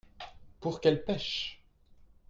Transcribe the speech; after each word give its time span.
pour 0.59 0.79
qu'elle 0.81 1.03
pêche. 1.05 1.61